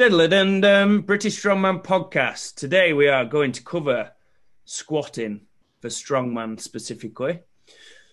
[0.00, 2.54] Um, British Strongman podcast.
[2.54, 4.12] Today we are going to cover
[4.64, 5.46] squatting
[5.80, 7.40] for strongman specifically.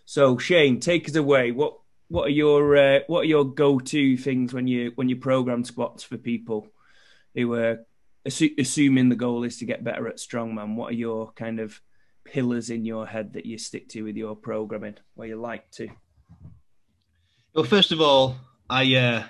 [0.04, 1.52] So Shane, take us away.
[1.52, 1.78] What
[2.08, 5.64] what are your uh, what are your go to things when you when you program
[5.64, 6.68] squats for people
[7.36, 7.86] who are
[8.28, 10.74] assu- assuming the goal is to get better at strongman?
[10.74, 11.80] What are your kind of
[12.24, 15.90] pillars in your head that you stick to with your programming, where you like to?
[17.54, 18.38] Well, first of all,
[18.72, 19.28] I uh,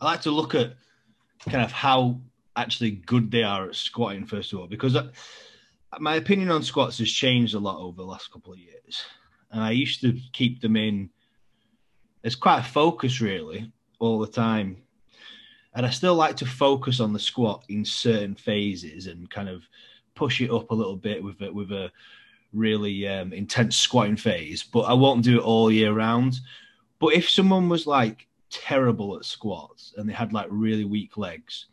[0.00, 0.74] I like to look at
[1.48, 2.20] kind of how
[2.56, 5.04] actually good they are at squatting first of all, because I,
[5.98, 9.04] my opinion on squats has changed a lot over the last couple of years,
[9.50, 11.10] and I used to keep them in
[12.24, 14.76] as quite a focus really all the time,
[15.74, 19.62] and I still like to focus on the squat in certain phases and kind of
[20.14, 21.92] push it up a little bit with a, with a
[22.52, 26.40] really um, intense squatting phase, but I won't do it all year round.
[26.98, 28.25] But if someone was like
[28.62, 31.66] terrible at squats and they had like really weak legs,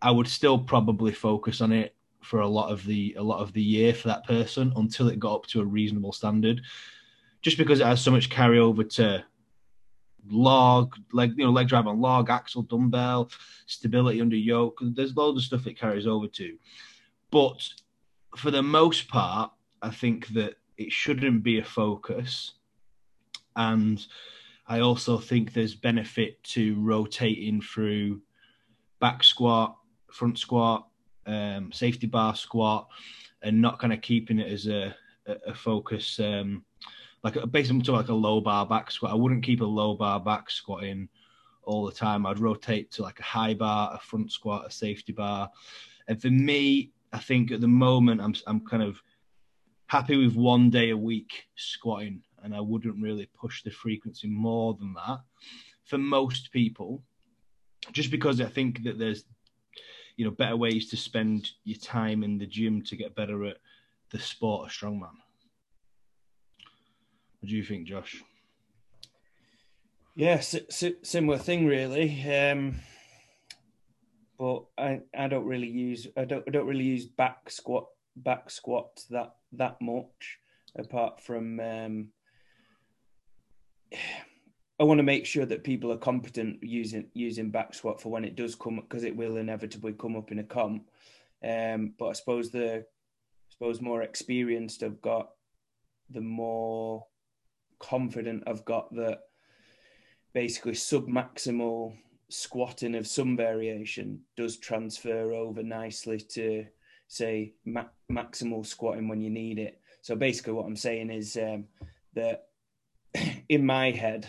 [0.00, 3.52] I would still probably focus on it for a lot of the a lot of
[3.52, 6.60] the year for that person until it got up to a reasonable standard.
[7.40, 9.24] Just because it has so much carryover to
[10.30, 13.30] log, leg, you know, leg drive on log, axle, dumbbell,
[13.66, 14.78] stability under yoke.
[14.80, 16.56] There's loads of stuff it carries over to.
[17.30, 17.68] But
[18.36, 19.50] for the most part,
[19.80, 22.52] I think that it shouldn't be a focus.
[23.56, 24.04] And
[24.66, 28.22] I also think there's benefit to rotating through
[29.00, 29.76] back squat,
[30.10, 30.86] front squat,
[31.26, 32.88] um, safety bar squat,
[33.42, 34.94] and not kind of keeping it as a,
[35.26, 36.20] a, focus.
[36.20, 36.64] Um,
[37.24, 39.12] like basically to like a low bar back squat.
[39.12, 41.08] I wouldn't keep a low bar back squat in
[41.64, 42.26] all the time.
[42.26, 45.50] I'd rotate to like a high bar, a front squat, a safety bar.
[46.08, 49.00] And for me, I think at the moment I'm I'm kind of
[49.86, 54.74] happy with one day a week squatting and I wouldn't really push the frequency more
[54.74, 55.20] than that
[55.84, 57.02] for most people,
[57.92, 59.24] just because I think that there's
[60.16, 63.56] you know better ways to spend your time in the gym to get better at
[64.10, 65.16] the sport of strongman.
[67.40, 68.22] What do you think, Josh?
[70.14, 72.22] Yeah, similar thing really.
[72.30, 72.76] Um,
[74.38, 78.50] but I, I don't really use I don't I don't really use back squat back
[78.50, 80.38] squats that that much
[80.76, 82.08] apart from um,
[84.80, 88.24] I want to make sure that people are competent using using back squat for when
[88.24, 90.88] it does come because it will inevitably come up in a comp.
[91.44, 92.84] Um, but I suppose the I
[93.50, 95.30] suppose more experienced I've got,
[96.10, 97.06] the more
[97.78, 99.20] confident I've got that
[100.32, 101.96] basically sub maximal
[102.28, 106.64] squatting of some variation does transfer over nicely to
[107.08, 109.80] say ma- maximal squatting when you need it.
[110.00, 111.66] So basically, what I'm saying is um,
[112.14, 112.46] that
[113.48, 114.26] in my head,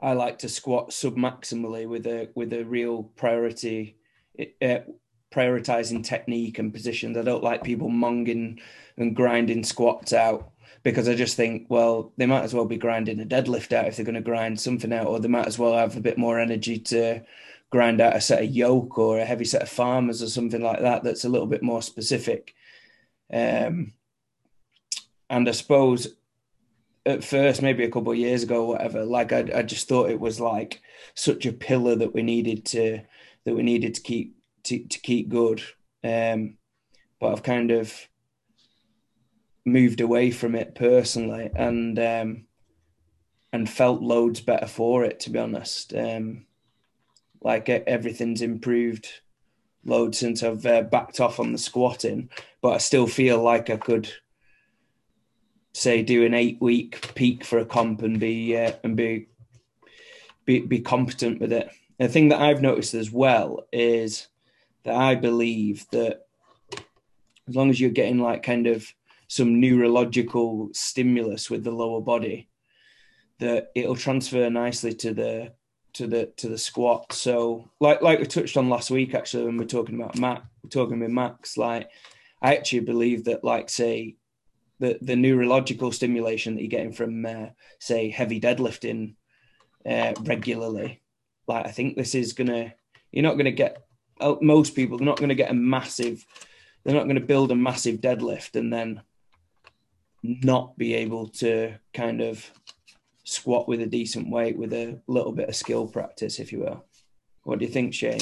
[0.00, 3.96] I like to squat submaximally with a with a real priority,
[4.60, 4.80] uh,
[5.32, 7.16] prioritizing technique and positions.
[7.16, 8.60] I don't like people monging
[8.96, 10.50] and grinding squats out
[10.82, 13.96] because I just think, well, they might as well be grinding a deadlift out if
[13.96, 16.38] they're going to grind something out, or they might as well have a bit more
[16.38, 17.22] energy to
[17.70, 20.80] grind out a set of yoke or a heavy set of farmers or something like
[20.80, 22.54] that that's a little bit more specific.
[23.32, 23.94] Um,
[25.30, 26.14] and I suppose
[27.06, 30.20] at first, maybe a couple of years ago, whatever, like I, I just thought it
[30.20, 30.80] was like
[31.14, 33.00] such a pillar that we needed to
[33.44, 35.62] that we needed to keep to, to keep good.
[36.02, 36.56] Um,
[37.20, 38.08] but I've kind of
[39.64, 42.44] moved away from it personally and um,
[43.52, 45.94] and felt loads better for it to be honest.
[45.94, 46.46] Um,
[47.42, 49.06] like everything's improved
[49.84, 52.30] loads since I've uh, backed off on the squatting,
[52.62, 54.10] but I still feel like I could
[55.74, 59.26] say do an eight week peak for a comp and be uh, and be,
[60.46, 61.68] be be competent with it.
[61.98, 64.28] The thing that I've noticed as well is
[64.84, 66.26] that I believe that
[67.48, 68.86] as long as you're getting like kind of
[69.28, 72.48] some neurological stimulus with the lower body,
[73.40, 75.52] that it'll transfer nicely to the
[75.94, 77.12] to the to the squat.
[77.12, 80.44] So like like we touched on last week actually when we are talking about Matt,
[80.62, 81.90] we're talking with Max, like
[82.40, 84.16] I actually believe that like say
[84.84, 87.46] the the neurological stimulation that you're getting from uh,
[87.78, 89.14] say heavy deadlifting
[89.88, 91.02] uh, regularly
[91.46, 92.72] like i think this is gonna
[93.12, 93.84] you're not gonna get
[94.20, 96.24] uh, most people they're not gonna get a massive
[96.84, 99.00] they're not gonna build a massive deadlift and then
[100.24, 102.50] not be able to kind of
[103.24, 106.84] squat with a decent weight with a little bit of skill practice if you will.
[107.42, 108.20] What do you think shane?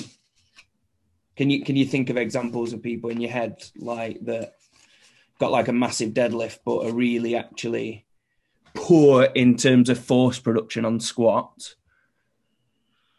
[1.36, 4.54] Can you can you think of examples of people in your head like that
[5.38, 8.06] got like a massive deadlift, but are really actually
[8.74, 11.74] poor in terms of force production on squat.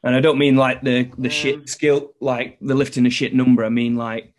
[0.04, 3.64] And I don't mean like the the shit skill, like the lifting a shit number.
[3.64, 4.34] I mean like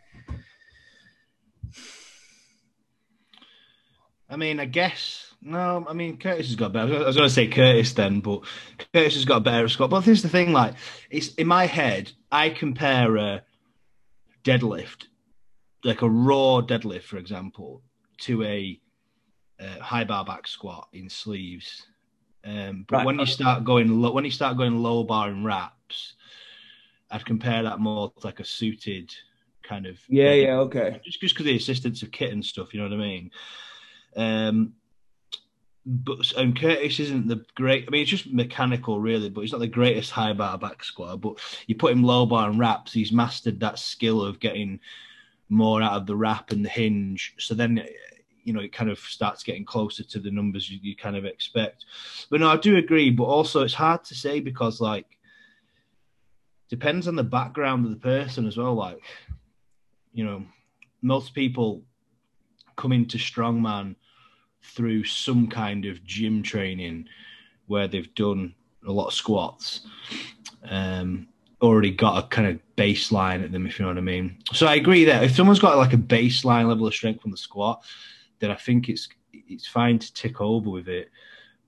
[4.35, 5.87] I mean, I guess no.
[5.89, 6.97] I mean, Curtis has got better.
[6.97, 8.41] I was going to say Curtis then, but
[8.93, 9.91] Curtis has got better squat.
[9.91, 10.75] But here's the thing: like,
[11.09, 13.43] it's in my head, I compare a
[14.43, 15.07] deadlift,
[15.85, 17.83] like a raw deadlift, for example,
[18.19, 18.81] to a,
[19.61, 21.87] a high bar back squat in sleeves.
[22.45, 23.07] Um, but right.
[23.07, 26.15] when you start going low, when you start going low bar and wraps,
[27.11, 29.15] I'd compare that more to like a suited
[29.63, 31.01] kind of yeah, yeah, okay.
[31.05, 33.31] Just because the assistance of kit and stuff, you know what I mean.
[34.17, 34.75] Um,
[35.87, 37.85] but and Curtis isn't the great.
[37.87, 39.29] I mean, it's just mechanical, really.
[39.29, 41.21] But he's not the greatest high bar back squat.
[41.21, 44.81] But you put him low bar and wraps, he's mastered that skill of getting
[45.49, 47.35] more out of the wrap and the hinge.
[47.39, 47.85] So then,
[48.43, 51.25] you know, it kind of starts getting closer to the numbers you, you kind of
[51.25, 51.85] expect.
[52.31, 53.11] But no, I do agree.
[53.11, 55.07] But also, it's hard to say because, like,
[56.69, 58.75] depends on the background of the person as well.
[58.75, 59.03] Like,
[60.13, 60.45] you know,
[61.03, 61.83] most people
[62.77, 63.95] come into strongman
[64.63, 67.07] through some kind of gym training
[67.67, 68.55] where they've done
[68.87, 69.87] a lot of squats,
[70.69, 71.29] um,
[71.65, 74.39] already got a kind of baseline at them, if you know what I mean.
[74.53, 77.37] So I agree that if someone's got like a baseline level of strength from the
[77.37, 77.83] squat,
[78.39, 81.11] then I think it's it's fine to tick over with it.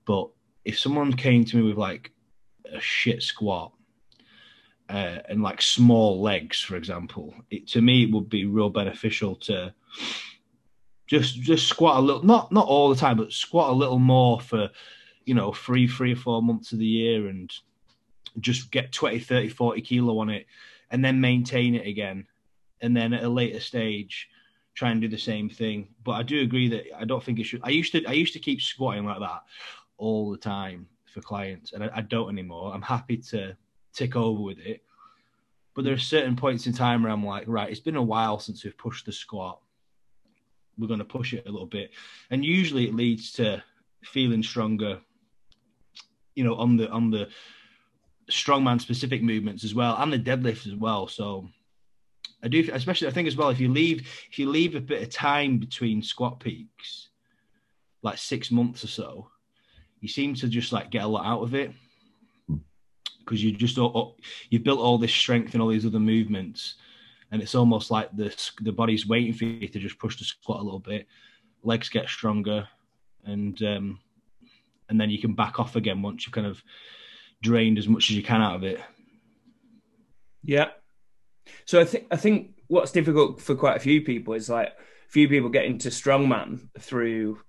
[0.05, 0.29] But
[0.63, 2.11] if someone came to me with like
[2.71, 3.73] a shit squat
[4.89, 9.35] uh, and like small legs, for example, it, to me it would be real beneficial
[9.35, 9.73] to
[11.07, 14.41] just just squat a little not not all the time but squat a little more
[14.41, 14.69] for
[15.25, 17.51] you know three three or four months of the year and
[18.39, 20.45] just get 20 30 40 kilo on it
[20.91, 22.25] and then maintain it again
[22.81, 24.29] and then at a later stage
[24.75, 25.87] try and do the same thing.
[26.03, 28.33] But i do agree that i don't think it should i used to i used
[28.33, 29.43] to keep squatting like that
[29.97, 32.73] all the time for clients and i, I don't anymore.
[32.73, 33.57] I'm happy to
[33.93, 34.83] tick over with it.
[35.73, 38.39] But there are certain points in time where i'm like right it's been a while
[38.39, 39.59] since we've pushed the squat.
[40.77, 41.89] We're going to push it a little bit,
[42.29, 43.63] and usually it leads to
[44.03, 44.99] feeling stronger.
[46.35, 47.29] You know, on the on the
[48.31, 51.07] strongman specific movements as well, and the deadlift as well.
[51.07, 51.47] So
[52.43, 53.49] I do, especially I think as well.
[53.49, 57.09] If you leave if you leave a bit of time between squat peaks,
[58.01, 59.27] like six months or so,
[60.01, 61.71] you seem to just like get a lot out of it
[63.19, 63.77] because you just
[64.49, 66.75] you've built all this strength and all these other movements
[67.31, 70.59] and it's almost like the the body's waiting for you to just push the squat
[70.59, 71.07] a little bit.
[71.63, 72.67] Legs get stronger,
[73.25, 73.99] and um,
[74.89, 76.61] and then you can back off again once you've kind of
[77.41, 78.79] drained as much as you can out of it.
[80.43, 80.69] Yeah.
[81.65, 84.73] So I think I think what's difficult for quite a few people is like
[85.09, 87.39] few people get into strongman through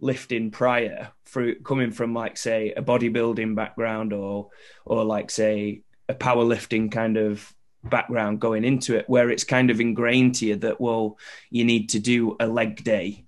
[0.00, 4.48] lifting prior through coming from like say a bodybuilding background or
[4.84, 7.52] or like say a powerlifting kind of
[7.84, 11.18] background going into it where it's kind of ingrained to you that well
[11.50, 13.24] you need to do a leg day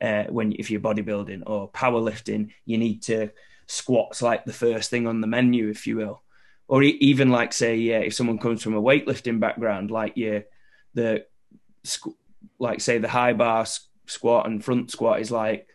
[0.00, 3.30] uh, when if you're bodybuilding or powerlifting you need to
[3.70, 6.22] squats like the first thing on the menu if you will
[6.68, 10.40] or even like say yeah if someone comes from a weightlifting background like yeah
[10.94, 11.24] the
[12.58, 13.64] like say the high bar
[14.06, 15.66] squat and front squat is like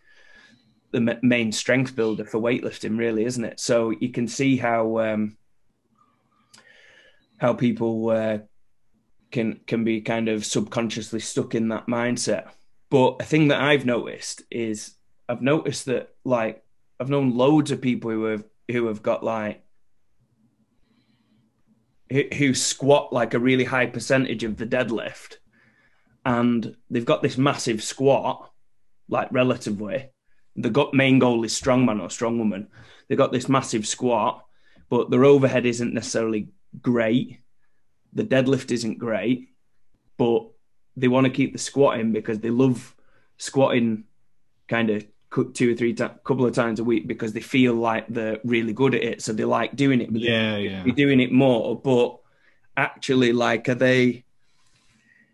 [0.91, 5.37] the main strength builder for weightlifting really isn't it so you can see how um
[7.37, 8.39] how people uh,
[9.31, 12.49] can can be kind of subconsciously stuck in that mindset.
[12.89, 14.95] But a thing that I've noticed is
[15.27, 16.63] I've noticed that like
[16.99, 19.61] I've known loads of people who have who have got like
[22.09, 25.37] who squat like a really high percentage of the deadlift
[26.23, 28.51] and they've got this massive squat
[29.09, 30.09] like relatively
[30.55, 32.67] the main goal is strongman or strongwoman
[33.07, 34.45] they've got this massive squat
[34.89, 36.49] but their overhead isn't necessarily
[36.81, 37.39] great.
[38.13, 39.49] The deadlift isn't great,
[40.17, 40.47] but
[40.95, 42.95] they want to keep the squatting because they love
[43.37, 44.05] squatting
[44.67, 45.05] kind of
[45.53, 48.73] two or three times, couple of times a week because they feel like they're really
[48.73, 49.21] good at it.
[49.21, 50.11] So they like doing it.
[50.11, 50.83] yeah, yeah.
[50.83, 52.17] They're doing it more, but
[52.77, 54.23] actually, like, are they,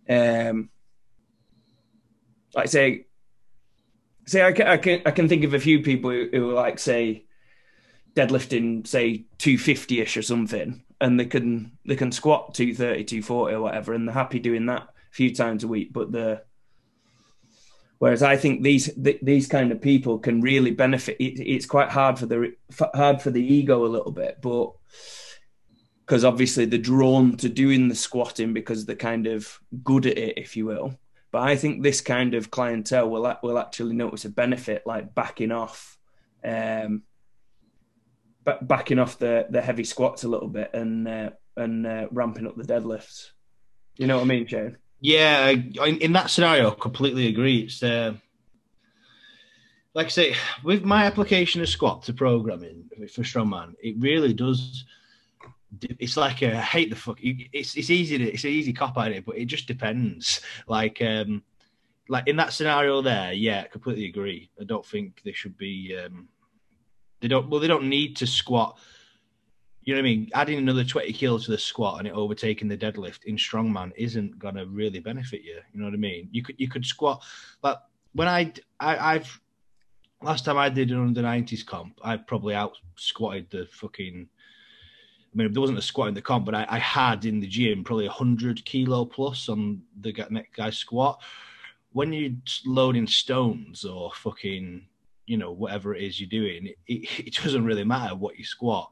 [0.10, 0.70] um,
[2.54, 3.06] like say,
[4.26, 6.80] say I can, I can, I can think of a few people who, who like
[6.80, 7.26] say
[8.16, 13.62] deadlifting, say 250 ish or something and they can they can squat 230 240 or
[13.62, 16.42] whatever and they're happy doing that a few times a week but the
[18.02, 18.90] whereas i think these
[19.22, 22.52] these kind of people can really benefit it, it's quite hard for the
[22.96, 24.72] hard for the ego a little bit but
[26.04, 30.36] because obviously they're drawn to doing the squatting because they're kind of good at it
[30.36, 30.98] if you will
[31.32, 35.52] but i think this kind of clientele will will actually notice a benefit like backing
[35.52, 36.00] off
[36.44, 37.04] um,
[38.64, 42.56] backing off the the heavy squats a little bit and uh, and uh, ramping up
[42.56, 43.30] the deadlifts.
[43.98, 44.78] You know what I mean, Shane?
[45.02, 47.62] Yeah, in, in that scenario, I completely agree.
[47.62, 48.14] It's uh,
[49.96, 54.86] like I say, with my application of squat to programming for strongman, it really does.
[55.82, 57.18] It's like I hate the fuck.
[57.20, 60.42] It's it's easy to it's an easy cop out it, but it just depends.
[60.68, 61.44] Like um,
[62.08, 64.52] like in that scenario there, yeah, I completely agree.
[64.60, 65.98] I don't think they should be.
[65.98, 66.28] Um,
[67.22, 67.50] they don't.
[67.50, 68.78] Well, they don't need to squat.
[69.84, 70.30] You know what I mean?
[70.34, 74.38] Adding another twenty kilos to the squat and it overtaking the deadlift in strongman isn't
[74.38, 75.60] gonna really benefit you.
[75.74, 76.30] You know what I mean?
[76.32, 77.24] You could you could squat,
[77.62, 79.42] but when I, I I've
[80.22, 84.28] last time I did an under nineties comp, I probably out squatted the fucking.
[85.34, 87.48] I mean, there wasn't a squat in the comp, but I, I had in the
[87.48, 91.22] gym probably hundred kilo plus on the next guy squat.
[91.94, 92.34] When you're
[92.66, 94.86] loading stones or fucking
[95.26, 98.92] you know whatever it is you're doing it, it doesn't really matter what you squat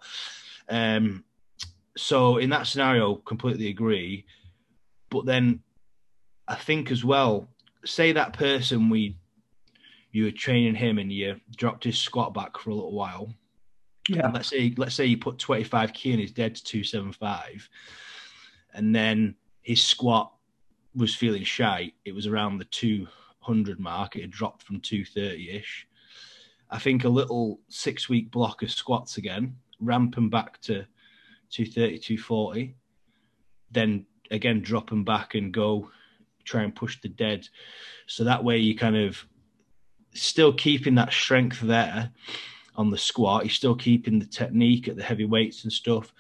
[0.70, 1.24] um
[1.98, 4.26] so in that scenario completely agree.
[5.10, 5.62] But then
[6.48, 7.48] i think as well
[7.86, 9.16] say that person we
[10.12, 13.32] you were training him and you dropped his squat back for a little while.
[14.08, 14.26] Yeah.
[14.26, 17.70] And let's say let's say you put 25 key in his dead to 275
[18.74, 20.34] and then his squat
[20.96, 24.16] was feeling shy it was around the 200 mark.
[24.16, 25.86] It had dropped from 230ish
[26.72, 30.86] I think a little six week block of squats again, ramping back to
[31.52, 32.76] 230, 240,
[33.72, 35.90] then again drop them back and go
[36.44, 37.48] try and push the dead.
[38.08, 39.24] So that way you kind of
[40.14, 42.12] still keeping that strength there
[42.76, 46.14] on the squat, you're still keeping the technique at the heavy weights and stuff.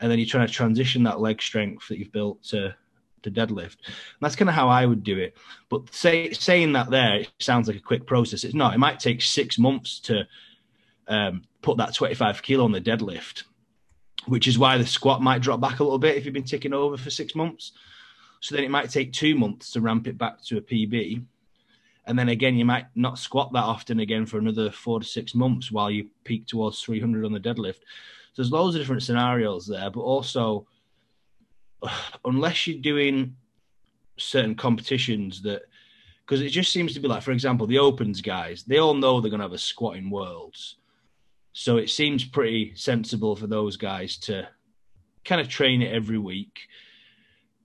[0.00, 2.74] And then you're trying to transition that leg strength that you've built to
[3.22, 3.78] to deadlift.
[3.84, 5.36] And that's kind of how I would do it.
[5.68, 8.44] But say, saying that there, it sounds like a quick process.
[8.44, 8.74] It's not.
[8.74, 10.26] It might take six months to
[11.08, 13.44] um, put that 25 kilo on the deadlift,
[14.26, 16.72] which is why the squat might drop back a little bit if you've been ticking
[16.72, 17.72] over for six months.
[18.40, 21.24] So then it might take two months to ramp it back to a PB.
[22.06, 25.34] And then again, you might not squat that often again for another four to six
[25.34, 27.80] months while you peak towards 300 on the deadlift.
[28.32, 30.66] So there's loads of different scenarios there, but also
[32.24, 33.34] unless you're doing
[34.18, 35.62] certain competitions that
[36.24, 39.20] because it just seems to be like, for example, the opens guys, they all know
[39.20, 40.76] they're going to have a squatting worlds.
[41.58, 44.46] So it seems pretty sensible for those guys to
[45.24, 46.60] kind of train it every week.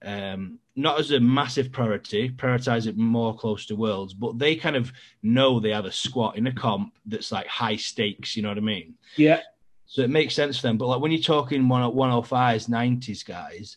[0.01, 4.77] Um, not as a massive priority, prioritize it more close to worlds, but they kind
[4.77, 4.93] of
[5.23, 8.57] know they have a squat in a comp that's like high stakes, you know what
[8.57, 8.93] I mean?
[9.17, 9.41] Yeah.
[9.87, 10.77] So it makes sense for them.
[10.77, 13.75] But like when you're talking 105s, 90s guys,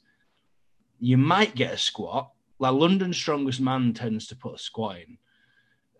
[1.01, 2.31] you might get a squat.
[2.61, 5.19] Like London's strongest man tends to put a squat in,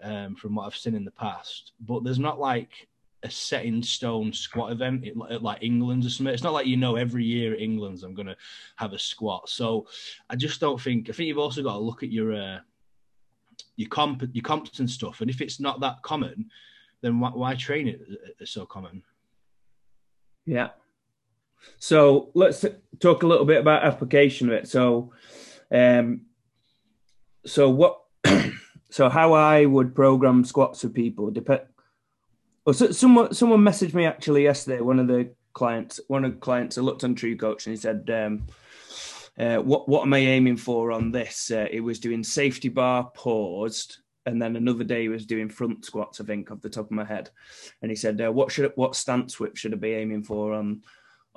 [0.09, 1.73] um, from what I've seen in the past.
[1.81, 2.87] But there's not like
[3.25, 6.33] a set in stone squat event at like England's or something.
[6.33, 8.37] It's not like you know every year at England's I'm going to
[8.77, 9.49] have a squat.
[9.49, 9.87] So
[10.31, 11.09] I just don't think.
[11.09, 12.59] I think you've also got to look at your uh,
[13.77, 15.21] your comp your comps and stuff.
[15.21, 16.51] And if it's not that common,
[17.01, 18.01] then why, why train it
[18.39, 19.03] it's so common?
[20.47, 20.69] Yeah,
[21.79, 22.65] so let's
[23.01, 24.69] talk a little bit about application of it.
[24.69, 25.13] So,
[25.71, 26.23] um,
[27.45, 28.01] so what?
[28.91, 31.63] so how I would program squats for people depend.
[32.65, 34.81] Well, so, someone someone messaged me actually yesterday.
[34.81, 38.11] One of the clients, one of the clients, I looked on TrueCoach and he said,
[38.11, 38.47] um,
[39.39, 43.11] uh, "What what am I aiming for on this?" Uh, it was doing safety bar
[43.15, 46.21] paused, and then another day he was doing front squats.
[46.21, 47.31] I think off the top of my head,
[47.83, 50.83] and he said, uh, "What should what stance whip should I be aiming for on?"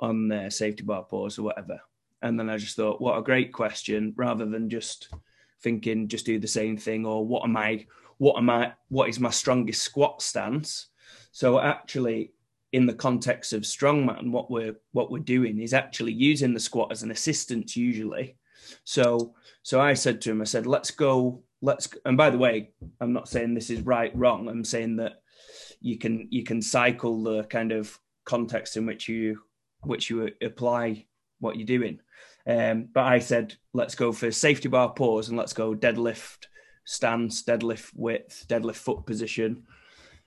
[0.00, 1.80] on their safety bar pause or whatever.
[2.22, 5.12] And then I just thought, what a great question, rather than just
[5.60, 7.84] thinking just do the same thing or what am I
[8.18, 10.86] what am I what is my strongest squat stance?
[11.30, 12.32] So actually
[12.72, 16.92] in the context of strongman, what we're what we're doing is actually using the squat
[16.92, 18.36] as an assistant usually.
[18.84, 22.70] So so I said to him, I said, let's go, let's and by the way,
[23.00, 24.48] I'm not saying this is right, wrong.
[24.48, 25.22] I'm saying that
[25.80, 29.40] you can you can cycle the kind of context in which you
[29.82, 31.06] which you apply
[31.40, 32.00] what you're doing.
[32.46, 36.46] Um, but I said, let's go for safety bar pause and let's go deadlift
[36.84, 39.64] stance, deadlift width, deadlift foot position.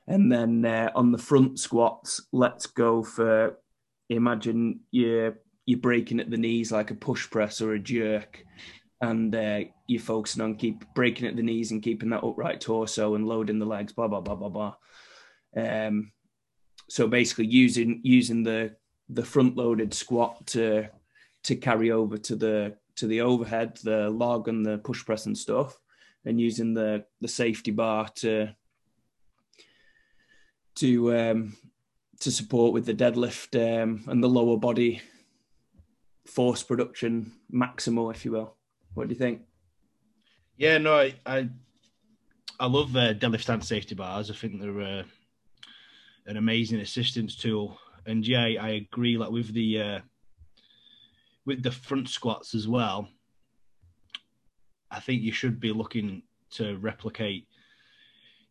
[0.08, 3.58] And then uh, on the front squats, let's go for
[4.10, 8.44] imagine you're you're breaking at the knees like a push press or a jerk,
[9.00, 13.16] and uh, you're focusing on keep breaking at the knees and keeping that upright torso
[13.16, 14.74] and loading the legs, blah blah blah blah blah.
[15.56, 16.12] Um,
[16.90, 18.76] so basically, using using the
[19.10, 20.90] the front loaded squat to
[21.44, 25.38] to carry over to the to the overhead, the log and the push press and
[25.38, 25.80] stuff,
[26.26, 28.54] and using the the safety bar to
[30.76, 31.58] to um,
[32.20, 35.02] to support with the deadlift um, and the lower body
[36.26, 38.56] force production maximal, if you will.
[38.94, 39.42] What do you think?
[40.58, 41.50] Yeah, no, I I,
[42.60, 44.30] I love uh, deadlift stand safety bars.
[44.30, 45.04] I think they're uh,
[46.28, 47.78] an amazing assistance tool.
[48.06, 49.18] And yeah, I, I agree.
[49.18, 50.00] Like with the uh,
[51.46, 53.08] with the front squats as well.
[54.90, 57.48] I think you should be looking to replicate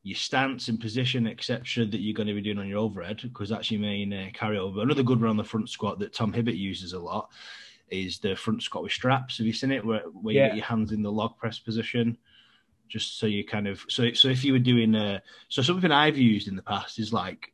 [0.02, 3.49] your stance and position, etc., that you're going to be doing on your overhead, because
[3.49, 4.83] that's your main uh, carryover.
[4.83, 7.30] Another good one on the front squat that Tom Hibbett uses a lot
[7.90, 9.38] is the front squat with straps.
[9.38, 10.45] Have you seen it where, where yeah.
[10.45, 12.16] you get your hands in the log press position?
[12.88, 16.19] Just so you kind of so so if you were doing uh so something I've
[16.19, 17.52] used in the past is like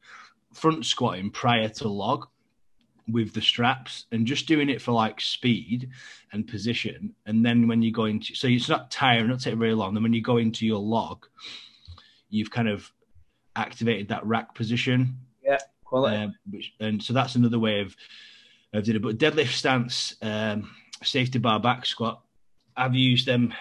[0.54, 2.26] front squatting prior to log
[3.08, 5.90] with the straps and just doing it for like speed
[6.32, 7.14] and position.
[7.26, 9.92] And then when you go into so it's not tiring, not take very long.
[9.92, 11.26] Then when you go into your log,
[12.28, 12.90] you've kind of
[13.54, 15.16] activated that rack position.
[15.44, 16.16] Yeah, quality.
[16.16, 17.96] Um, which, and so that's another way of
[18.72, 19.02] of doing it.
[19.02, 20.70] But deadlift stance, um,
[21.02, 22.22] safety bar back squat,
[22.76, 23.54] I've used them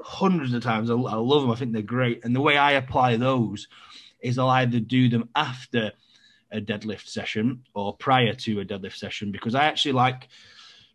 [0.00, 0.90] hundreds of times.
[0.90, 1.50] I, I love them.
[1.50, 2.24] I think they're great.
[2.24, 3.68] And the way I apply those
[4.20, 5.92] is I'll either do them after
[6.52, 10.28] a deadlift session or prior to a deadlift session because I actually like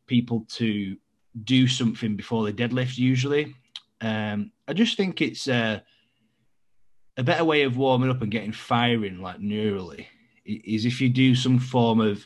[0.08, 0.98] people to
[1.44, 3.56] do something before they deadlift usually.
[4.00, 5.82] Um, I just think it's uh,
[7.18, 10.06] a better way of warming up and getting firing like neurally
[10.46, 12.26] is if you do some form of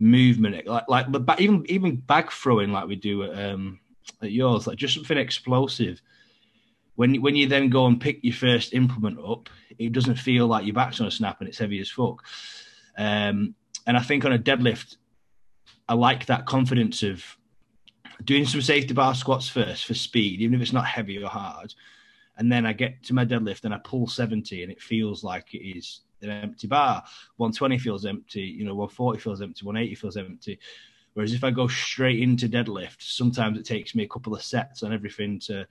[0.00, 3.78] movement like like but even even bag throwing like we do at, um,
[4.22, 6.00] at yours like just something explosive.
[6.96, 9.48] When when you then go and pick your first implement up
[9.78, 12.24] it doesn't feel like your back's on a snap and it's heavy as fuck.
[12.96, 13.54] Um,
[13.86, 14.96] and I think on a deadlift
[15.88, 17.24] I like that confidence of
[18.24, 21.74] doing some safety bar squats first for speed even if it's not heavy or hard
[22.36, 25.54] and then I get to my deadlift and I pull 70 and it feels like
[25.54, 27.02] it is an empty bar.
[27.36, 30.58] 120 feels empty, you know, 140 feels empty, 180 feels empty.
[31.14, 34.82] Whereas if I go straight into deadlift, sometimes it takes me a couple of sets
[34.82, 35.64] and everything to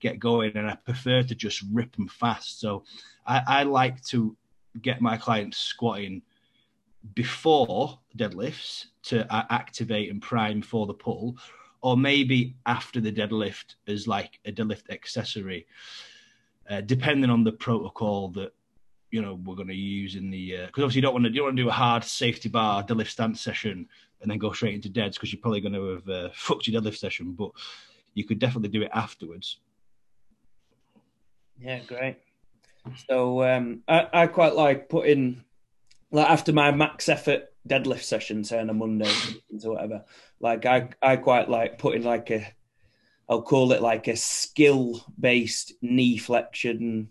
[0.00, 2.60] get going, and I prefer to just rip them fast.
[2.60, 2.84] So
[3.24, 4.36] I, I like to
[4.82, 6.22] get my clients squatting
[7.14, 11.36] before deadlifts to activate and prime for the pull,
[11.80, 15.66] or maybe after the deadlift as like a deadlift accessory
[16.68, 18.52] uh, depending on the protocol that
[19.10, 21.32] you know we're going to use in the because uh, obviously you don't want to
[21.32, 23.88] you want to do a hard safety bar deadlift stance session
[24.20, 26.80] and then go straight into deads because you're probably going to have uh, fucked your
[26.80, 27.50] deadlift session, but
[28.14, 29.58] you could definitely do it afterwards.
[31.60, 32.16] Yeah, great.
[33.08, 35.44] So um, I, I quite like putting
[36.10, 39.12] like after my max effort deadlift session, say on a Monday
[39.64, 40.04] or whatever.
[40.40, 42.46] Like I I quite like putting like a
[43.28, 47.10] I'll call it like a skill based knee flexion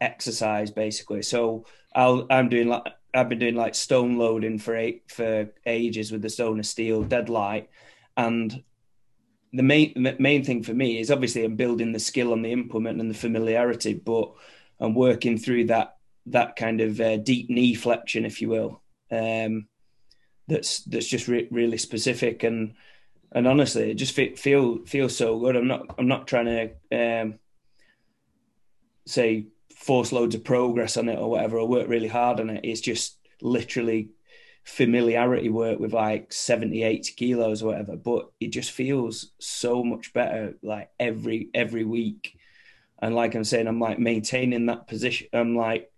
[0.00, 1.22] exercise basically.
[1.22, 2.84] So I'll I'm doing like
[3.14, 7.02] I've been doing like stone loading for eight for ages with the stone of steel
[7.02, 7.70] dead light,
[8.16, 8.62] and
[9.52, 12.52] the main the main thing for me is obviously I'm building the skill on the
[12.52, 14.32] implement and the familiarity, but
[14.80, 18.82] I'm working through that that kind of uh, deep knee flexion, if you will.
[19.14, 19.68] Um,
[20.48, 22.42] that's that's just re- really specific.
[22.42, 22.74] And
[23.32, 25.56] and honestly, it just feel feels so good.
[25.56, 26.46] I'm not I'm not trying
[26.90, 27.38] to um,
[29.06, 32.64] say force loads of progress on it or whatever, I work really hard on it.
[32.64, 34.10] It's just literally
[34.64, 37.96] familiarity work with like 70 80 kilos or whatever.
[37.96, 42.38] But it just feels so much better like every every week.
[43.00, 45.26] And like i'm saying i'm like maintaining that position.
[45.32, 45.90] I'm like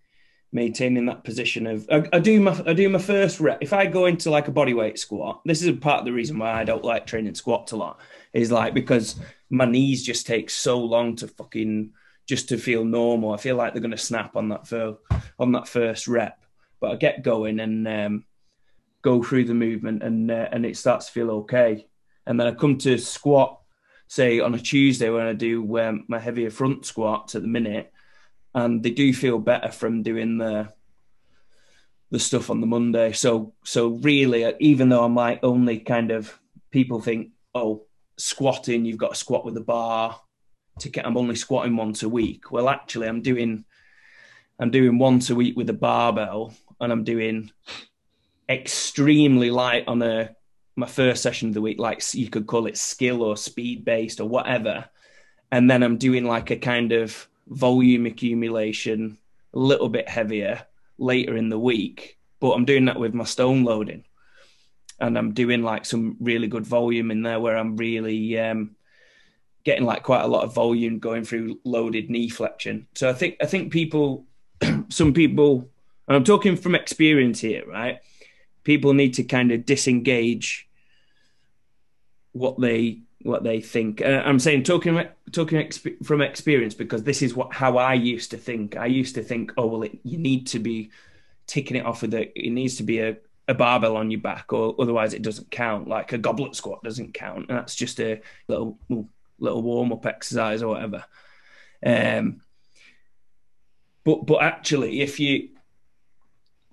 [0.57, 3.59] maintaining that position of I, I, do my I do my first rep.
[3.61, 6.13] If I go into like a body weight squat, this is a part of the
[6.13, 8.01] reason why I don't like training squats a lot.
[8.33, 11.93] Is like because my knees just take so long to fucking
[12.27, 13.35] just to feel normal.
[13.35, 14.97] I feel like they're gonna snap on that for
[15.39, 16.43] on that first rep.
[16.81, 18.25] But I get going and um,
[19.03, 21.87] go through the movement and uh, and it starts to feel okay.
[22.27, 23.61] And then I come to squat,
[24.09, 27.93] say on a Tuesday when I do um, my heavier front squats at the minute
[28.57, 30.73] and they do feel better from doing the
[32.11, 33.13] the stuff on the Monday.
[33.13, 36.37] So so really, uh, even though I'm like only kind of
[36.71, 37.85] people think, oh,
[38.17, 40.21] squatting, you've got to squat with a bar.
[40.81, 42.51] To get, I'm only squatting once a week.
[42.51, 43.65] Well, actually, I'm doing
[44.59, 47.51] I'm doing once a week with a barbell, and I'm doing
[48.49, 50.35] extremely light on a
[50.77, 54.21] my first session of the week, like you could call it skill or speed based
[54.21, 54.87] or whatever.
[55.53, 59.19] And then I'm doing like a kind of volume accumulation
[59.55, 60.67] a little bit heavier
[60.99, 62.19] later in the week.
[62.41, 64.05] But I'm doing that with my stone loading.
[64.99, 68.77] And I'm doing like some really good volume in there where I'm really um,
[69.65, 72.87] getting like quite a lot of volume going through loaded knee flexion.
[72.95, 74.25] So I think I think people
[74.89, 75.69] some people
[76.09, 77.99] and I'm talking from experience here, right?
[78.65, 80.69] People need to kind of disengage
[82.33, 84.01] what they what they think.
[84.01, 88.31] Uh, I'm saying talking talking exp- from experience because this is what how I used
[88.31, 88.77] to think.
[88.77, 90.91] I used to think, oh well, it, you need to be
[91.47, 93.17] ticking it off with a it needs to be a,
[93.49, 95.89] a barbell on your back, or otherwise it doesn't count.
[95.89, 98.79] Like a goblet squat doesn't count, and that's just a little
[99.39, 101.05] little warm up exercise or whatever.
[101.85, 102.41] Um,
[104.05, 105.51] but but actually, if you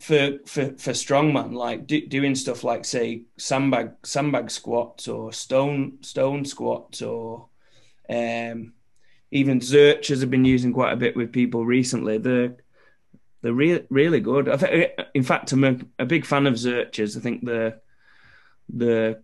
[0.03, 5.97] for for for strongman like do, doing stuff like say sandbag sandbag squats or stone
[6.01, 7.47] stone squats or
[8.09, 8.73] um,
[9.31, 12.17] even zerchers have been using quite a bit with people recently.
[12.17, 12.57] They're
[13.41, 14.49] they're really really good.
[14.49, 17.15] I think in fact i'm a, a big fan of zerchers.
[17.15, 17.79] i think the
[18.67, 19.23] the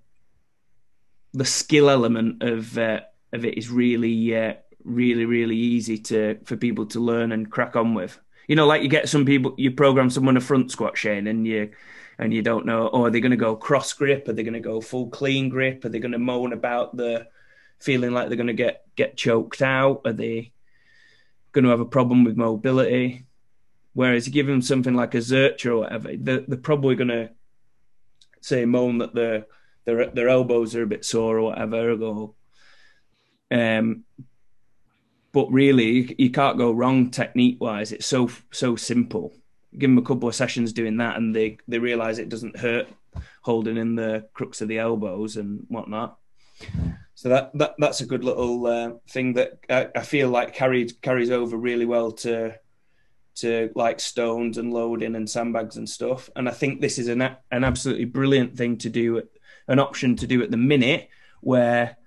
[1.34, 3.02] the skill element of uh,
[3.34, 4.54] of it is really uh,
[4.86, 8.18] really really easy to for people to learn and crack on with
[8.50, 11.46] you know, like you get some people, you program someone a front squat, Shane, and
[11.46, 11.70] you
[12.18, 14.28] and you don't know, oh, are they going to go cross grip?
[14.28, 15.86] Are they going to go full clean grip?
[15.86, 17.28] Are they going to moan about the
[17.78, 20.02] feeling like they're going to get get choked out?
[20.04, 20.52] Are they
[21.52, 23.28] going to have a problem with mobility?
[23.94, 27.30] Whereas you give them something like a Zercher or whatever, they're, they're probably going to
[28.42, 29.46] say moan that their
[29.86, 31.92] their their elbows are a bit sore or whatever.
[32.02, 32.34] Or,
[33.52, 34.06] um,
[35.32, 39.34] but really you can't go wrong technique wise it's so so simple.
[39.78, 42.88] Give them a couple of sessions doing that and they they realize it doesn't hurt
[43.42, 46.18] holding in the crooks of the elbows and whatnot.
[47.15, 51.02] So that, that that's a good little uh, thing that I, I, feel like carried
[51.02, 52.56] carries over really well to
[53.36, 56.30] to like stones and loading and sandbags and stuff.
[56.36, 59.24] And i think this is an an absolutely brilliant thing to do
[59.68, 61.10] an option to do at the minute
[61.42, 61.98] where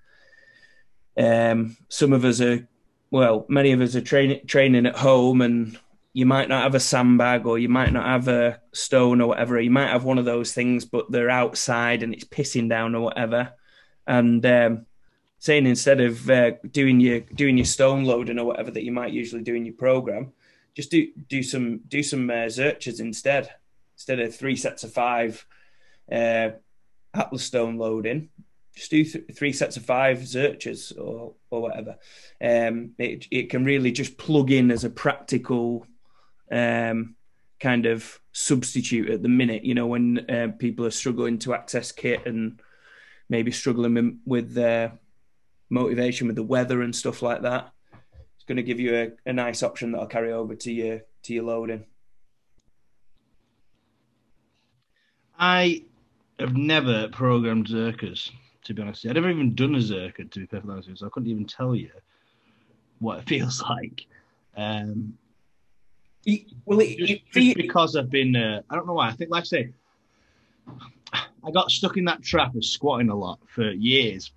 [1.17, 2.67] um, some of us are
[3.13, 5.79] well, many of us are training training at home, and
[6.15, 9.61] you might not have a sandbag, or you might not have a stone, or whatever.
[9.61, 13.03] You might have one of those things, but they're outside and it's pissing down, or
[13.03, 13.53] whatever.
[14.07, 14.87] And um,
[15.39, 19.13] saying instead of uh, doing your doing your stone loading or whatever that you might
[19.13, 20.33] usually do in your program,
[20.75, 23.51] just do do some do some uh, zerchers instead.
[23.95, 25.45] Instead of three sets of five
[26.11, 26.49] uh,
[27.13, 28.31] Atlas stone loading,
[28.75, 31.97] just do th- three sets of five zerchers or or whatever.
[32.41, 35.87] Um, it it can really just plug in as a practical
[36.51, 37.17] um,
[37.61, 39.65] kind of substitute at the minute.
[39.65, 42.61] You know, when uh, people are struggling to access kit and
[43.29, 44.99] maybe struggling with their
[45.73, 47.73] motivation with the weather and stuff like that.
[48.37, 51.35] It's going to give you a, a nice option that'll carry over to your to
[51.35, 51.87] your loading.
[55.39, 55.85] I
[56.39, 58.31] have never programmed Zerchers
[58.65, 59.07] to be honest.
[59.07, 61.31] I've never even done a Zercher, to be perfectly honest with you, so I couldn't
[61.31, 61.91] even tell you
[62.99, 64.07] what it feels like.
[64.57, 65.17] Um,
[66.65, 69.09] well, it, just, it, just because I've been, uh, I don't know why.
[69.09, 69.71] I think, like I say,
[71.45, 74.31] I got stuck in that trap of squatting a lot for years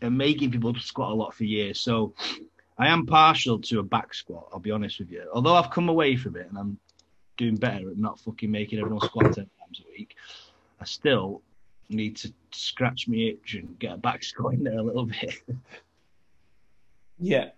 [0.00, 1.80] and making people squat a lot for years.
[1.80, 2.14] So
[2.78, 5.28] I am partial to a back squat, I'll be honest with you.
[5.32, 6.78] Although I've come away from it and I'm
[7.36, 10.14] doing better at not fucking making everyone squat 10 times a week,
[10.80, 11.42] I still
[11.88, 15.42] need to scratch my itch and get a back in there a little bit.
[17.18, 17.50] yeah.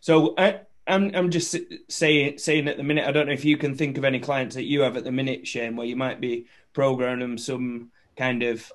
[0.00, 1.56] So I, I'm I'm just
[1.88, 3.06] saying saying at the minute.
[3.06, 5.12] I don't know if you can think of any clients that you have at the
[5.12, 8.70] minute, Shane, where you might be programming them some kind of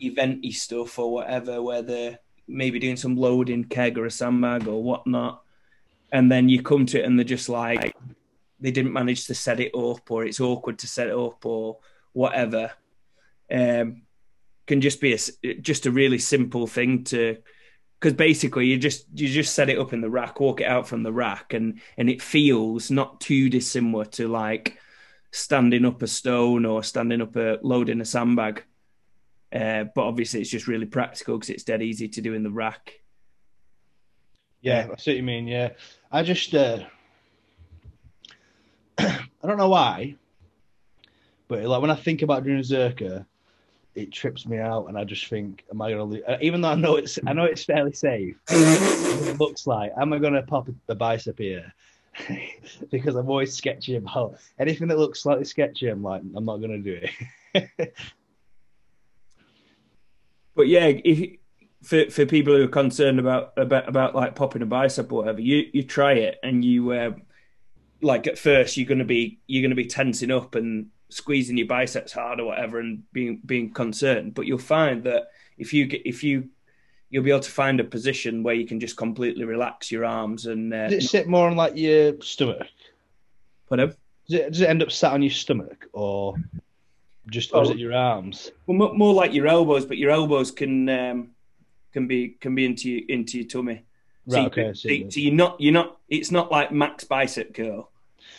[0.00, 4.82] eventy stuff or whatever, where they're maybe doing some loading keg or a sandbag or
[4.82, 5.42] whatnot,
[6.12, 7.96] and then you come to it and they're just like
[8.60, 11.78] they didn't manage to set it up, or it's awkward to set it up, or
[12.12, 12.72] whatever.
[13.50, 14.02] Um,
[14.66, 17.38] can just be a just a really simple thing to
[18.00, 20.86] because basically you just you just set it up in the rack, walk it out
[20.86, 24.78] from the rack, and and it feels not too dissimilar to like
[25.30, 28.64] standing up a stone or standing up a loading a sandbag.
[29.52, 32.50] Uh, but obviously, it's just really practical because it's dead easy to do in the
[32.50, 33.00] rack.
[34.60, 35.46] Yeah, I see what you mean.
[35.46, 35.70] Yeah,
[36.10, 36.80] I just uh,
[38.98, 40.16] I don't know why,
[41.48, 43.24] but like when I think about doing a Zercher,
[43.96, 46.22] it trips me out, and I just think, am I going to lose?
[46.28, 48.36] Uh, even though I know it's, I know it's fairly safe.
[48.48, 51.72] it looks like, am I going to pop the bicep here?
[52.90, 55.88] because I'm always sketchy about anything that looks slightly sketchy.
[55.88, 57.00] I'm like, I'm not going to do
[57.54, 57.70] it.
[60.54, 61.38] but yeah, if
[61.82, 65.40] for for people who are concerned about about about like popping a bicep or whatever,
[65.40, 66.92] you you try it and you.
[66.92, 67.12] Uh,
[68.02, 71.56] like at first you're going to be you're going to be tensing up and squeezing
[71.56, 74.34] your biceps hard or whatever and being being concerned.
[74.34, 76.48] But you'll find that if you get if you
[77.10, 80.46] you'll be able to find a position where you can just completely relax your arms
[80.46, 82.66] and uh, Does it sit more on like your stomach.
[83.68, 83.94] Put him.
[84.28, 86.34] Does it, does it end up sat on your stomach or
[87.28, 88.50] just or is it your arms?
[88.66, 91.30] Well, more like your elbows, but your elbows can um,
[91.92, 93.84] can be can be into your, into your tummy.
[94.28, 95.10] So, Right, okay, you, see.
[95.10, 95.98] so you're not you're not.
[96.08, 97.90] It's not like max bicep curl.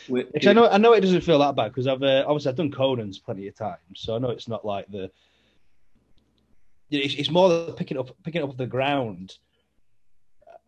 [0.10, 2.50] With- Which I know, I know it doesn't feel that bad because I've uh, obviously
[2.50, 5.12] I've done Conan's plenty of times, so I know it's not like the.
[6.90, 9.38] It's, it's more the picking up, picking up the ground.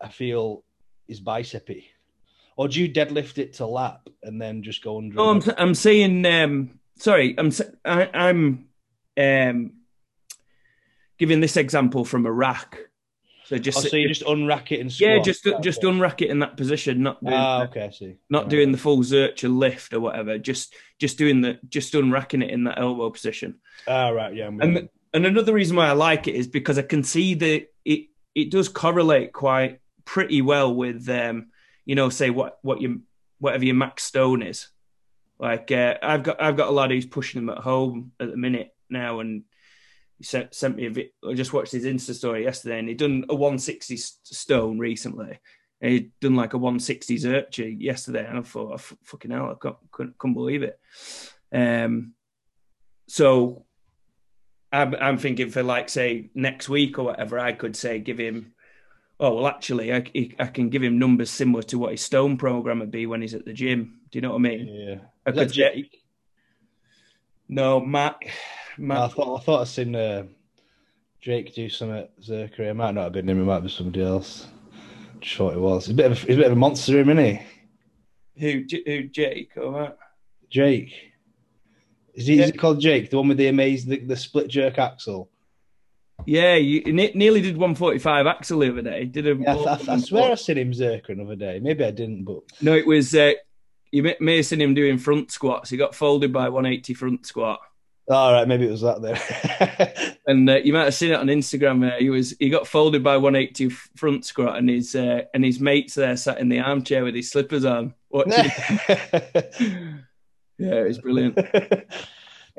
[0.00, 0.64] I feel
[1.08, 1.84] is bicepy,
[2.56, 5.16] or do you deadlift it to lap and then just go under?
[5.16, 7.34] No, I'm I'm saying um, sorry.
[7.38, 7.50] I'm
[7.84, 8.66] I, am
[9.16, 9.72] um,
[11.18, 12.89] giving this example from a rack.
[13.50, 15.10] So just Oh, so you just unrack it and squat.
[15.10, 15.88] yeah, just just okay.
[15.92, 18.14] unrack it in that position, not doing Ah, okay, I see.
[18.28, 18.48] not Right.
[18.50, 20.38] doing the full zercher lift or whatever.
[20.38, 23.56] Just just doing the just unracking it in that elbow position.
[23.88, 24.46] Ah, right, yeah.
[24.46, 28.06] And and another reason why I like it is because I can see that it
[28.36, 31.48] it does correlate quite pretty well with um
[31.84, 32.98] you know say what what your
[33.40, 34.68] whatever your max stone is.
[35.40, 38.36] Like uh, I've got I've got a lad who's pushing them at home at the
[38.36, 39.42] minute now, and
[40.20, 42.98] he sent sent me a vid- I just watched his Insta story yesterday, and he'd
[42.98, 45.38] done a 160 stone recently.
[45.80, 49.46] And he'd done like a 160 Zercher yesterday, and I thought, oh, f- fucking hell,
[49.50, 50.78] I can't, couldn't, couldn't believe it.
[51.50, 52.12] Um,
[53.08, 53.64] so
[54.70, 58.52] I'm, I'm thinking for like say next week or whatever, I could say give him.
[59.18, 62.36] Oh well, actually, I, he- I can give him numbers similar to what his stone
[62.36, 64.00] program would be when he's at the gym.
[64.10, 64.66] Do you know what I mean?
[64.68, 64.94] yeah.
[65.24, 65.96] I could Jake?
[67.48, 68.16] No, Matt.
[68.90, 70.24] I thought I thought I seen uh,
[71.20, 72.60] Jake do some at Zercher.
[72.60, 73.40] It might not have been him.
[73.40, 74.46] It might be somebody else.
[75.20, 75.86] Just thought it was.
[75.86, 77.40] He's a bit of he's a bit of a monster, him, isn't he?
[78.40, 78.64] Who?
[78.64, 79.02] J- Who?
[79.08, 79.98] Jake or Matt?
[80.48, 80.92] Jake.
[82.14, 83.10] Is he, is he called Jake?
[83.10, 85.30] The one with the amazing the, the split jerk axle.
[86.26, 89.04] Yeah, you ne- nearly did 145 axle the other day.
[89.04, 91.60] Did a Yeah, I, I, I swear I seen him Zercher another day.
[91.62, 93.14] Maybe I didn't, but No, it was.
[93.14, 93.32] Uh,
[93.92, 95.70] you may, may have seen him doing front squats.
[95.70, 97.60] He got folded by 180 front squat,
[98.08, 100.16] all right, maybe it was that there.
[100.26, 101.88] and uh, you might have seen it on Instagram.
[101.88, 105.60] Uh, he was he got folded by 180 front squat, and his uh, and his
[105.60, 107.94] mates there sat in the armchair with his slippers on.
[108.10, 108.32] Watching.
[110.58, 111.38] yeah, it was brilliant.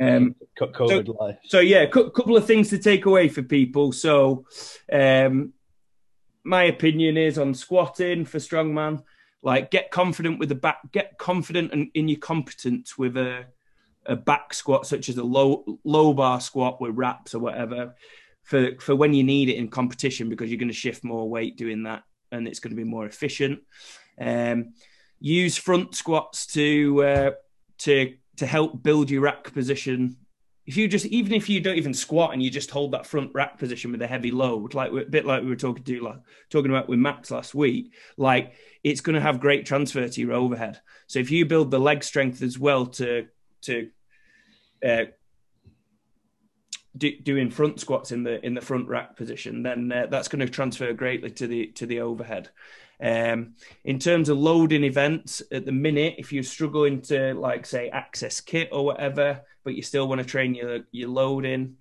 [0.02, 1.38] Um, COVID life.
[1.44, 3.92] so yeah, a couple of things to take away for people.
[3.92, 4.46] So,
[4.92, 5.54] um,
[6.44, 9.04] my opinion is on squatting for strongman.
[9.44, 10.92] Like, get confident with the back.
[10.92, 13.46] Get confident in, in your competence with a
[14.06, 17.96] a back squat, such as a low low bar squat with wraps or whatever,
[18.44, 21.58] for for when you need it in competition, because you're going to shift more weight
[21.58, 23.60] doing that, and it's going to be more efficient.
[24.20, 24.74] Um,
[25.20, 27.32] use front squats to uh,
[27.80, 30.18] to to help build your rack position
[30.66, 33.32] if you just even if you don't even squat and you just hold that front
[33.34, 36.20] rack position with a heavy load, like a bit like we were talking to like,
[36.50, 40.34] talking about with Max last week, like it's going to have great transfer to your
[40.34, 40.80] overhead.
[41.08, 43.28] So if you build the leg strength as well to
[43.64, 43.90] to
[44.86, 45.06] uh,
[46.98, 50.46] do, doing front squats in the in the front rack position, then uh, that's going
[50.46, 52.50] to transfer greatly to the to the overhead.
[53.04, 57.90] Um, in terms of loading events, at the minute, if you're struggling to like say
[57.90, 61.78] access kit or whatever, but you still want to train your your loading,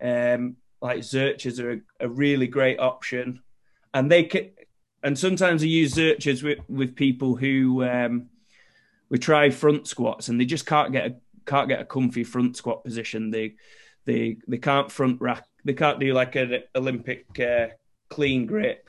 [0.00, 3.42] um, like Zerchers are a, a really great option,
[3.92, 4.50] and they can.
[5.04, 8.28] And sometimes I use Zerchers with with people who um,
[9.12, 12.56] we try front squats and they just can't get a can't get a comfy front
[12.56, 13.30] squat position.
[13.30, 13.54] They
[14.04, 15.44] they they can't front rack.
[15.64, 17.68] They can't do like an Olympic uh,
[18.08, 18.88] clean grip.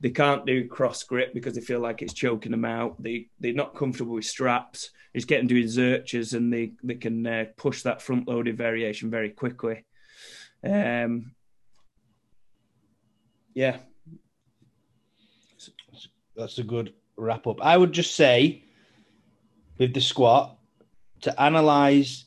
[0.00, 3.02] They can't do cross grip because they feel like it's choking them out.
[3.02, 4.90] They they're not comfortable with straps.
[5.12, 9.30] It's getting doing zerchers and they they can uh, push that front loaded variation very
[9.30, 9.84] quickly.
[10.64, 11.32] Um,
[13.54, 13.78] yeah,
[16.36, 17.60] That's a good wrap up.
[17.60, 18.64] I would just say
[19.76, 20.56] with the squat
[21.22, 22.24] to analyze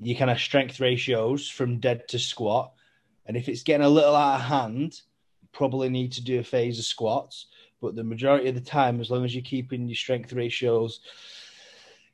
[0.00, 2.72] your kind of strength ratios from dead to squat.
[3.26, 5.00] And if it's getting a little out of hand,
[5.52, 7.46] probably need to do a phase of squats.
[7.80, 11.00] But the majority of the time, as long as you're keeping your strength ratios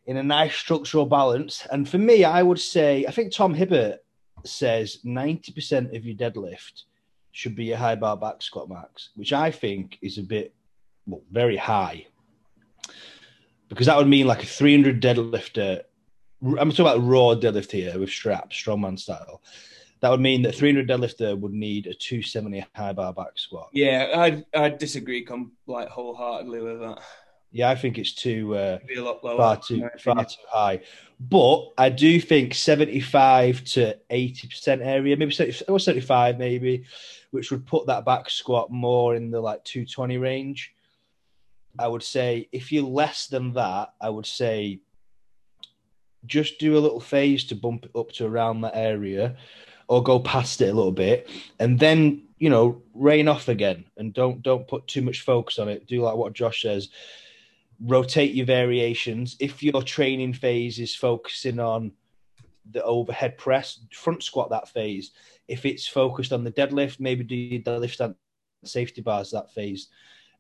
[0.07, 3.99] in a nice structural balance, and for me, I would say, I think Tom Hibbert
[4.45, 6.85] says 90% of your deadlift
[7.33, 10.55] should be a high bar back squat max, which I think is a bit,
[11.07, 12.07] well, very high.
[13.71, 15.81] Because that would mean like a 300 deadlifter.
[16.43, 19.43] I'm talking about raw deadlift here with straps, strongman style.
[20.01, 23.71] That would mean that 300 deadlifter would need a 270 high bar back squat.
[23.73, 24.13] yeah.
[24.15, 27.01] I I disagree com- like wholeheartedly with that.
[27.53, 29.37] Yeah, I think it's too uh, be a lot lower.
[29.37, 30.81] far too far too high.
[31.19, 36.85] But I do think 75 to 80 percent area, maybe 70, or 75 maybe,
[37.31, 40.73] which would put that back squat more in the like 220 range.
[41.79, 44.81] I would say if you're less than that, I would say
[46.27, 49.37] just do a little phase to bump it up to around that area
[49.89, 51.29] or go past it a little bit
[51.59, 55.69] and then you know rain off again and don't don't put too much focus on
[55.69, 55.87] it.
[55.87, 56.89] Do like what josh says
[57.83, 59.37] rotate your variations.
[59.41, 61.93] If your training phase is focusing on
[62.71, 65.13] the overhead press front squat that phase.
[65.49, 68.15] If it's focused on the deadlift maybe do the lift and
[68.65, 69.89] safety bars that phase.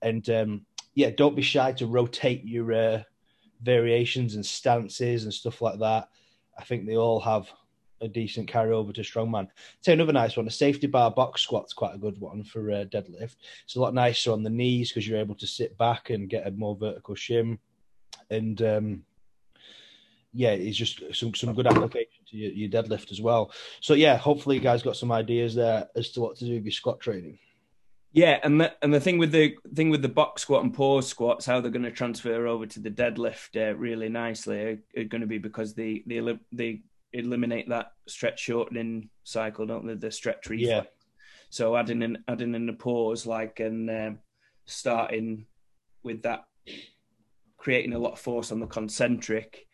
[0.02, 0.66] And um,
[1.00, 3.02] yeah don't be shy to rotate your uh,
[3.62, 6.08] variations and stances and stuff like that
[6.58, 7.50] i think they all have
[8.00, 9.48] a decent carryover to strongman.
[9.82, 12.84] Say another nice one: a safety bar box squat's quite a good one for uh,
[12.84, 13.36] deadlift.
[13.64, 16.46] It's a lot nicer on the knees because you're able to sit back and get
[16.46, 17.58] a more vertical shim,
[18.30, 19.02] and um,
[20.32, 23.52] yeah, it's just some some good application to your, your deadlift as well.
[23.80, 26.64] So yeah, hopefully you guys got some ideas there as to what to do with
[26.64, 27.38] your squat training.
[28.12, 31.06] Yeah, and the, and the thing with the thing with the box squat and pause
[31.06, 35.04] squats, how they're going to transfer over to the deadlift uh, really nicely are, are,
[35.04, 39.94] going to be because they the the eliminate that stretch shortening cycle, don't they?
[39.94, 40.68] The stretch reflex.
[40.68, 40.82] Yeah.
[41.50, 44.18] So adding in adding in a pause, like and um,
[44.66, 45.46] starting
[46.02, 46.44] with that,
[47.58, 49.66] creating a lot of force on the concentric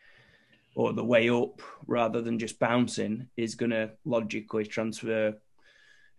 [0.74, 5.34] or the way up rather than just bouncing is going to logically transfer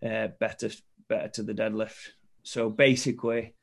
[0.04, 0.68] uh, better
[1.08, 2.08] better to the deadlift.
[2.42, 3.54] So basically,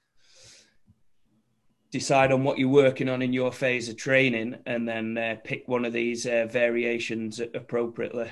[1.92, 5.68] decide on what you're working on in your phase of training and then uh, pick
[5.68, 8.30] one of these uh, variations appropriately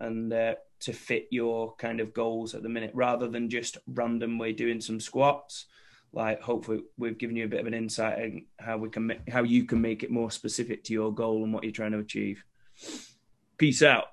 [0.00, 4.52] and uh, to fit your kind of goals at the minute rather than just randomly
[4.52, 5.66] doing some squats.
[6.12, 9.28] Like hopefully we've given you a bit of an insight in how we can make,
[9.28, 11.98] how you can make it more specific to your goal and what you're trying to
[11.98, 12.44] achieve.
[13.58, 14.06] Peace out